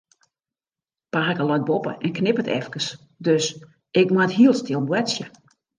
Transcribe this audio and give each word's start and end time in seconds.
Pake 1.17 1.43
leit 1.49 1.67
boppe 1.69 1.93
en 2.09 2.15
knipperet 2.17 2.47
efkes, 2.57 2.87
dus 3.27 3.45
ik 4.01 4.07
moat 4.15 4.37
hiel 4.39 4.53
stil 4.61 4.83
boartsje. 4.87 5.25